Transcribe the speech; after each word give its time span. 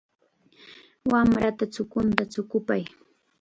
Wamrata 1.11 1.63
chukunta 1.73 2.23
chukupay. 2.33 2.83